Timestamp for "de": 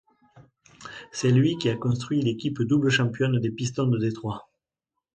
3.85-3.99